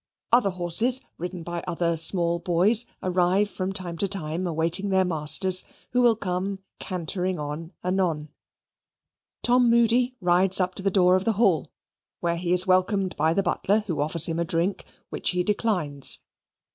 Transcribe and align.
Other 0.31 0.49
horses, 0.49 0.99
ridden 1.19 1.43
by 1.43 1.63
other 1.67 1.95
small 1.95 2.39
boys, 2.39 2.87
arrive 3.03 3.51
from 3.51 3.71
time 3.71 3.99
to 3.99 4.07
time, 4.07 4.47
awaiting 4.47 4.89
their 4.89 5.05
masters, 5.05 5.63
who 5.91 6.01
will 6.01 6.15
come 6.15 6.57
cantering 6.79 7.37
on 7.37 7.71
anon. 7.83 8.29
Tom 9.43 9.69
Moody 9.69 10.15
rides 10.19 10.59
up 10.59 10.73
to 10.73 10.81
the 10.81 10.89
door 10.89 11.15
of 11.15 11.25
the 11.25 11.33
Hall, 11.33 11.69
where 12.19 12.37
he 12.37 12.51
is 12.51 12.65
welcomed 12.65 13.15
by 13.15 13.31
the 13.35 13.43
butler, 13.43 13.83
who 13.85 14.01
offers 14.01 14.25
him 14.25 14.37
drink, 14.43 14.85
which 15.11 15.29
he 15.29 15.43
declines. 15.43 16.17